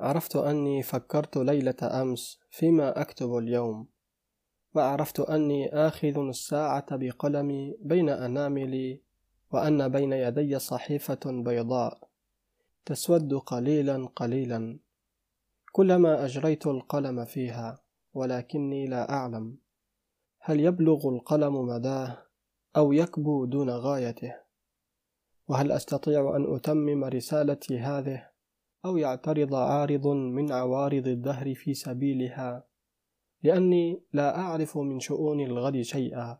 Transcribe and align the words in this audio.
عرفت 0.00 0.36
أني 0.36 0.82
فكرت 0.82 1.36
ليلة 1.36 1.74
أمس 1.82 2.40
فيما 2.50 3.00
أكتب 3.00 3.36
اليوم 3.36 3.88
وعرفت 4.74 5.20
أني 5.20 5.68
آخذ 5.68 6.18
الساعة 6.18 6.96
بقلمي 6.96 7.76
بين 7.80 8.08
أناملي 8.08 9.00
وأن 9.52 9.88
بين 9.88 10.12
يدي 10.12 10.58
صحيفة 10.58 11.20
بيضاء 11.26 12.08
تسود 12.86 13.34
قليلا 13.34 14.08
قليلا. 14.16 14.78
كلما 15.72 16.24
أجريت 16.24 16.66
القلم 16.66 17.24
فيها 17.24 17.82
ولكني 18.14 18.86
لا 18.86 19.12
أعلم 19.12 19.56
هل 20.40 20.60
يبلغ 20.60 21.08
القلم 21.08 21.54
مداه 21.54 22.26
أو 22.76 22.92
يكبو 22.92 23.44
دون 23.44 23.70
غايته 23.70 24.34
وهل 25.48 25.72
أستطيع 25.72 26.36
أن 26.36 26.54
أتمم 26.54 27.04
رسالتي 27.04 27.78
هذه؟ 27.78 28.29
أو 28.84 28.96
يعترض 28.96 29.54
عارض 29.54 30.06
من 30.06 30.52
عوارض 30.52 31.08
الدهر 31.08 31.54
في 31.54 31.74
سبيلها. 31.74 32.64
لأني 33.42 34.02
لا 34.12 34.38
أعرف 34.38 34.78
من 34.78 35.00
شؤون 35.00 35.40
الغد 35.40 35.80
شيئا 35.80 36.38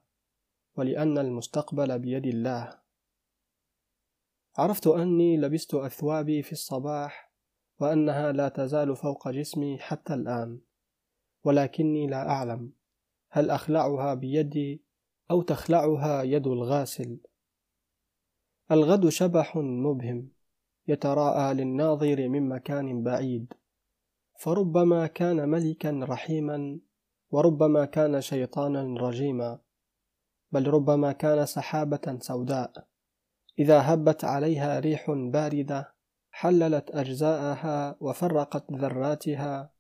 ولأن 0.77 1.19
المستقبل 1.19 1.99
بيد 1.99 2.27
الله. 2.27 2.81
عرفت 4.57 4.87
أني 4.87 5.37
لبست 5.37 5.75
أثوابي 5.75 6.43
في 6.43 6.53
الصباح 6.53 7.33
وأنها 7.81 8.33
لا 8.33 8.49
تزال 8.49 8.97
فوق 8.97 9.29
جسمي 9.29 9.79
حتى 9.79 10.15
الآن. 10.15 10.61
ولكني 11.45 12.07
لا 12.07 12.29
أعلم 12.29 12.73
هل 13.31 13.51
أخلعها 13.51 14.15
بيدي 14.15 14.83
أو 15.31 15.43
تخلعها 15.43 16.23
يد 16.23 16.47
الغاسل؟ 16.47 17.19
الغد 18.71 19.09
شبح 19.09 19.57
مبهم. 19.57 20.40
يتراءى 20.91 21.55
للناظر 21.55 22.29
من 22.29 22.49
مكان 22.49 23.03
بعيد. 23.03 23.55
فربما 24.39 25.07
كان 25.07 25.49
ملكا 25.49 26.01
رحيما 26.03 26.79
وربما 27.31 27.85
كان 27.85 28.21
شيطانا 28.21 29.01
رجيما 29.01 29.59
بل 30.53 30.67
ربما 30.67 31.13
كان 31.13 31.47
سحابة 31.47 32.19
سوداء. 32.21 32.87
إذا 33.59 33.81
هبت 33.95 34.25
عليها 34.25 34.79
ريح 34.79 35.11
باردة 35.11 35.95
حللت 36.31 36.91
أجزاءها 36.91 37.97
وفرقت 38.01 38.73
ذراتها 38.73 39.73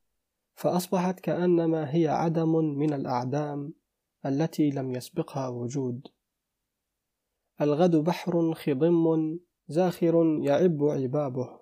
فأصبحت 0.55 1.21
كأنما 1.21 1.95
هي 1.95 2.09
عدم 2.09 2.57
من 2.57 2.93
الأعدام 2.93 3.75
التي 4.27 4.71
لم 4.71 4.95
يسبقها 4.95 5.49
وجود. 5.49 6.07
الغد 7.61 7.97
بحر 7.97 8.55
خضم 8.55 9.39
زاخر 9.71 10.39
يعب 10.43 10.85
عبابه 10.85 11.61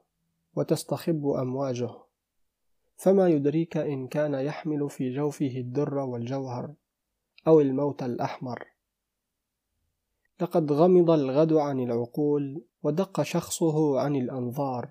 وتستخب 0.57 1.27
أمواجه. 1.27 1.91
فما 2.97 3.29
يدريك 3.29 3.77
إن 3.77 4.09
كان 4.09 4.35
يحمل 4.35 4.91
في 4.91 5.15
جوفه 5.15 5.57
الدر 5.57 5.99
والجوهر 5.99 6.75
أو 7.47 7.61
الموت 7.61 8.03
الأحمر. 8.03 8.65
لقد 10.41 10.73
غمض 10.73 11.11
الغد 11.11 11.53
عن 11.53 11.81
العقول 11.81 12.65
ودق 12.83 13.23
شخصه 13.23 14.01
عن 14.01 14.17
الأنظار 14.17 14.91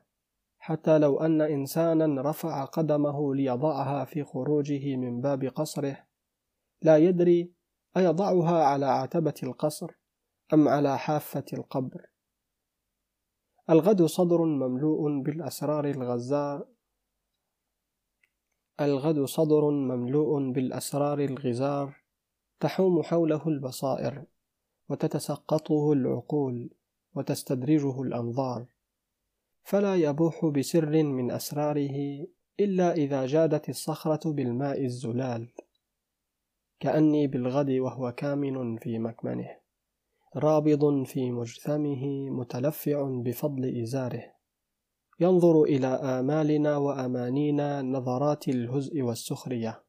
حتى 0.59 0.98
لو 0.98 1.20
أن 1.20 1.42
إنسانا 1.42 2.22
رفع 2.22 2.66
قدمه 2.66 3.36
ليضعها 3.36 4.06
في 4.06 4.24
خروجه 4.24 4.96
من 4.96 5.22
باب 5.22 5.44
قصره 5.44 5.98
لا 6.81 6.98
يدري 6.98 7.52
أيضعها 7.98 8.64
على 8.64 8.86
عتبة 8.86 9.34
القصر 9.44 9.92
أم 10.54 10.68
على 10.68 10.98
حافة 10.98 11.46
القبر. 11.54 12.17
الغد 13.70 14.06
صدر 14.06 14.44
مملوء 14.44 15.22
بالأسرار 15.22 15.86
الغزار 15.90 16.68
الغد 18.82 19.24
صدر 19.24 19.70
مملوء 19.70 20.52
بالأسرار 20.52 21.20
الغزار. 21.20 21.96
تحوم 22.59 23.04
حوله 23.04 23.48
البصائر 23.48 24.24
وتتسقطه 24.90 25.94
العقول 25.94 26.69
وتستدرجه 27.16 28.02
الأنظار. 28.02 28.66
فلا 29.64 29.96
يبوح 29.96 30.46
بسر 30.46 31.03
من 31.03 31.31
أسراره 31.31 32.28
إلا 32.59 32.94
إذا 32.94 33.25
جادت 33.25 33.70
الصخرة 33.70 34.31
بالماء 34.31 34.86
الزلال. 34.86 35.47
كأني 36.80 37.28
بالغد 37.28 37.72
وهو 37.72 38.12
كامن 38.12 38.78
في 38.78 39.00
مكمنه. 39.00 39.66
رابض 40.38 41.03
في 41.03 41.31
مجثمه 41.31 42.30
متلفع 42.30 43.22
بفضل 43.24 43.81
إزاره. 43.81 44.24
ينظر 45.20 45.64
إلى 45.64 45.88
آمالنا 45.88 46.78
وأمانينا 46.78 47.81
نظرات 47.81 48.47
الهزء 48.47 49.02
والسخرية 49.02 49.84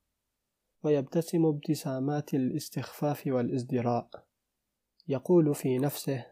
ويبتسم 0.84 1.46
ابتسامات 1.46 2.34
الاستخفاف 2.34 3.26
والازدراء. 3.26 4.08
يقول 5.08 5.54
في 5.54 5.78
نفسه 5.78 6.26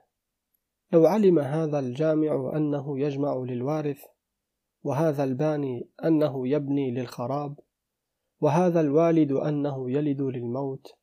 لو 0.93 1.07
علم 1.07 1.39
هذا 1.39 1.79
الجامع 1.79 2.53
أنه 2.57 3.01
يجمع 3.01 3.37
للوارث 3.37 4.01
وهذا 4.83 5.25
الباني 5.25 5.91
أنه 6.05 6.49
يبني 6.49 6.91
للخراب 6.91 7.61
وهذا 8.41 8.81
الوالد 8.81 9.33
أنه 9.33 9.91
يلد 9.91 10.23
للموت 10.23 10.95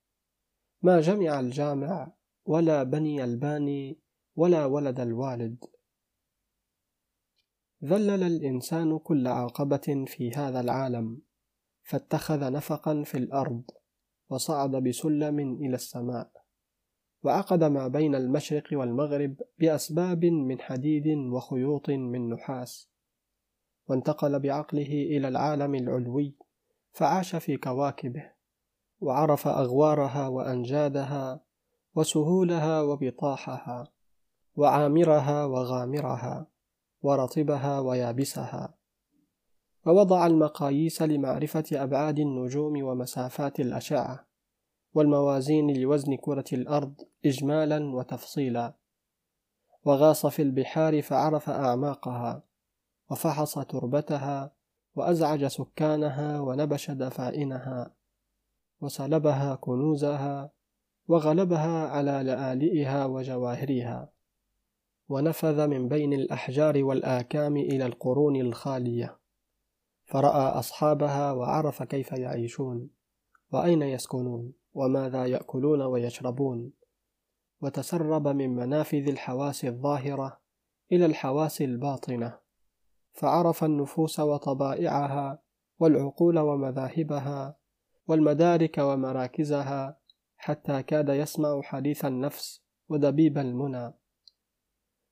ما 0.81 0.99
جمع 0.99 1.39
الجامع 1.39 2.11
ولا 2.45 2.83
بني 2.83 3.23
الباني 3.23 3.99
ولا 4.35 4.65
ولد 4.65 4.99
الوالد. 4.99 5.65
ذلل 7.83 8.23
الإنسان 8.23 8.99
كل 8.99 9.27
عقبه 9.27 10.05
في 10.07 10.31
هذا 10.31 10.59
العالم 10.59 11.21
فاتخذ 11.83 12.51
نفقا 12.51 13.03
في 13.03 13.17
الأرض 13.17 13.63
وصعد 14.29 14.75
بسلم 14.75 15.39
إلى 15.39 15.75
السماء 15.75 16.31
وعقد 17.23 17.63
ما 17.63 17.87
بين 17.87 18.15
المشرق 18.15 18.63
والمغرب 18.71 19.35
بأسباب 19.59 20.25
من 20.25 20.61
حديد 20.61 21.07
وخيوط 21.07 21.89
من 21.89 22.29
نحاس 22.29 22.89
وانتقل 23.87 24.39
بعقله 24.39 24.87
إلى 24.87 25.27
العالم 25.27 25.75
العلوي 25.75 26.35
فعاش 26.91 27.35
في 27.35 27.57
كواكبه 27.57 28.31
وعرف 28.99 29.47
أغوارها 29.47 30.27
وأنجادها 30.27 31.43
وسهولها 31.95 32.81
وبطاحها 32.81 33.87
وعامرها 34.55 35.45
وغامرها 35.45 36.47
ورطبها 37.01 37.79
ويابسها. 37.79 38.73
ووضع 39.85 40.25
المقاييس 40.27 41.01
لمعرفة 41.01 41.63
أبعاد 41.73 42.19
النجوم 42.19 42.83
ومسافات 42.83 43.59
الأشعة 43.59 44.25
والموازين 44.93 45.77
لوزن 45.77 46.15
كرة 46.15 46.45
الأرض 46.53 46.93
إجمالا 47.25 47.95
وتفصيلا. 47.95 48.73
وغاص 49.85 50.25
في 50.25 50.41
البحار 50.41 51.01
فعرف 51.01 51.49
أعماقها 51.49 52.43
وفحص 53.09 53.59
تربتها 53.59 54.51
وأزعج 54.95 55.45
سكانها 55.45 56.39
ونبش 56.39 56.91
دفائنها 56.91 57.93
وسلبها 58.81 59.55
كنوزها 59.55 60.51
وغلبها 61.07 61.87
على 61.87 62.23
لآلئها 62.23 63.05
وجواهرها 63.05 64.13
ونفذ 65.09 65.67
من 65.67 65.87
بين 65.87 66.13
الأحجار 66.13 66.83
والآكام 66.83 67.57
إلى 67.57 67.85
القرون 67.85 68.35
الخالية 68.35 69.19
فرأى 70.05 70.59
أصحابها 70.59 71.31
وعرف 71.31 71.83
كيف 71.83 72.11
يعيشون 72.11 72.89
وأين 73.51 73.81
يسكنون 73.81 74.53
وماذا 74.73 75.25
يأكلون 75.25 75.81
ويشربون 75.81 76.71
وتسرب 77.61 78.27
من 78.27 78.55
منافذ 78.55 79.09
الحواس 79.09 79.65
الظاهرة 79.65 80.39
إلى 80.91 81.05
الحواس 81.05 81.61
الباطنة 81.61 82.39
فعرف 83.13 83.63
النفوس 83.63 84.19
وطبائعها 84.19 85.43
والعقول 85.79 86.39
ومذاهبها 86.39 87.57
والمدارك 88.07 88.77
ومراكزها 88.77 89.97
حتى 90.43 90.83
كاد 90.83 91.09
يسمع 91.09 91.61
حديث 91.61 92.05
النفس 92.05 92.63
ودبيب 92.89 93.37
المنى. 93.37 93.93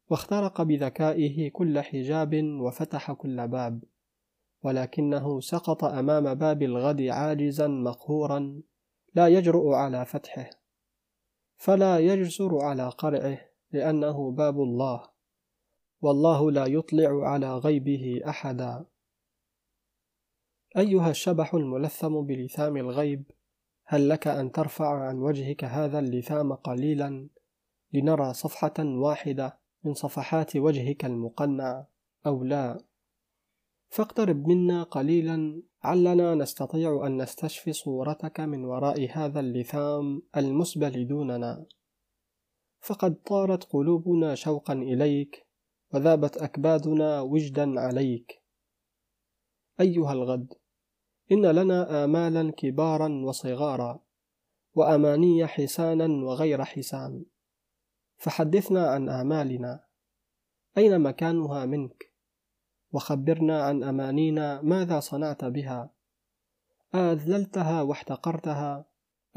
واخترق 0.09 0.61
بذكائه 0.61 1.49
كل 1.49 1.79
حجاب 1.79 2.35
وفتح 2.35 3.11
كل 3.11 3.47
باب. 3.47 3.83
ولكنه 4.63 5.39
سقط 5.39 5.83
أمام 5.83 6.33
باب 6.33 6.63
الغد 6.63 7.01
عاجزا 7.01 7.67
مقهورا 7.67 8.61
لا 9.13 9.27
يجرؤ 9.27 9.73
على 9.73 10.05
فتحه. 10.05 10.49
فلا 11.57 11.99
يجسر 11.99 12.57
على 12.61 12.89
قرعه 12.89 13.39
لأنه 13.71 14.31
باب 14.31 14.61
الله. 14.61 15.09
والله 16.01 16.51
لا 16.51 16.65
يطلع 16.65 17.29
على 17.29 17.57
غيبه 17.57 18.21
أحدا. 18.27 18.85
أيها 20.77 21.09
الشبح 21.09 21.53
الملثم 21.53 22.21
بلثام 22.21 22.77
الغيب 22.77 23.31
هل 23.93 24.09
لك 24.09 24.27
أن 24.27 24.51
ترفع 24.51 25.07
عن 25.07 25.19
وجهك 25.19 25.63
هذا 25.63 25.99
اللثام 25.99 26.53
قليلا 26.53 27.29
لنرى 27.93 28.33
صفحة 28.33 28.73
واحدة 28.79 29.59
من 29.83 29.93
صفحات 29.93 30.57
وجهك 30.57 31.05
المقنع 31.05 31.85
أو 32.25 32.43
لا؟ 32.43 32.83
فاقترب 33.89 34.47
منا 34.47 34.83
قليلا 34.83 35.63
علنا 35.83 36.35
نستطيع 36.35 37.07
أن 37.07 37.21
نستشفي 37.21 37.73
صورتك 37.73 38.39
من 38.39 38.65
وراء 38.65 39.09
هذا 39.11 39.39
اللثام 39.39 40.21
المسبل 40.37 41.07
دوننا. 41.07 41.65
فقد 42.79 43.15
طارت 43.15 43.63
قلوبنا 43.63 44.35
شوقا 44.35 44.73
إليك 44.73 45.47
وذابت 45.93 46.37
أكبادنا 46.37 47.21
وجدا 47.21 47.79
عليك. 47.79 48.41
أيها 49.79 50.13
الغد 50.13 50.60
إن 51.31 51.45
لنا 51.45 52.03
آمالا 52.03 52.51
كبارا 52.51 53.07
وصغارا 53.25 53.99
وأماني 54.73 55.47
حسانا 55.47 56.25
وغير 56.25 56.63
حسان. 56.63 57.25
فحدثنا 58.17 58.87
عن 58.87 59.09
آمالنا 59.09 59.83
أين 60.77 61.01
مكانها 61.01 61.65
منك؟ 61.65 62.11
وخبرنا 62.91 63.63
عن 63.63 63.83
أمانينا 63.83 64.61
ماذا 64.61 64.99
صنعت 64.99 65.45
بها؟ 65.45 65.93
أذللتها 66.95 67.81
واحتقرتها 67.81 68.85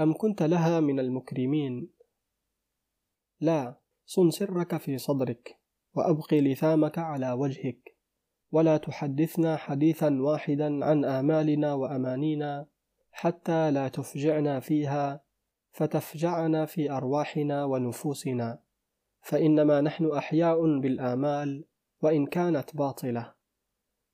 أم 0.00 0.14
كنت 0.14 0.42
لها 0.42 0.80
من 0.80 1.00
المكرمين؟ 1.00 1.90
لا 3.40 3.74
صن 4.06 4.30
سرك 4.30 4.76
في 4.76 4.98
صدرك 4.98 5.58
وأبقي 5.94 6.40
لثامك 6.40 6.98
على 6.98 7.32
وجهك. 7.32 7.93
ولا 8.54 8.76
تحدثنا 8.76 9.56
حديثا 9.56 10.22
واحدا 10.22 10.84
عن 10.84 11.04
آمالنا 11.04 11.74
وأمانينا 11.74 12.66
حتى 13.12 13.70
لا 13.70 13.88
تفجعنا 13.88 14.60
فيها 14.60 15.24
فتفجعنا 15.72 16.66
في 16.66 16.90
أرواحنا 16.90 17.64
ونفوسنا. 17.64 18.58
فإنما 19.20 19.80
نحن 19.80 20.10
أحياء 20.10 20.78
بالآمال 20.80 21.64
وإن 22.02 22.26
كانت 22.26 22.76
باطلة 22.76 23.34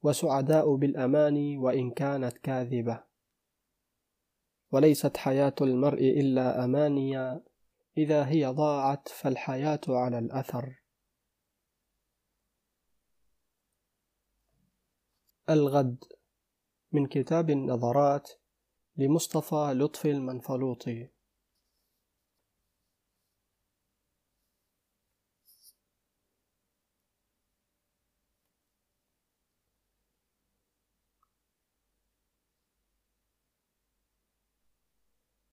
وسعداء 0.02 0.74
بالأماني 0.74 1.58
وإن 1.58 1.90
كانت 1.90 2.38
كاذبة. 2.38 3.00
وليست 4.72 5.16
حياة 5.16 5.54
المرء 5.60 6.00
إلا 6.00 6.64
أمانيا 6.64 7.40
إذا 7.98 8.28
هي 8.28 8.46
ضاعت 8.46 9.08
فالحياة 9.08 9.80
على 9.88 10.18
الأثر. 10.18 10.80
الغد 15.50 16.04
من 16.92 17.06
كتاب 17.06 17.50
النظرات 17.50 18.30
لمصطفى 18.96 19.72
لطفي 19.74 20.10
المنفلوطي. 20.10 21.08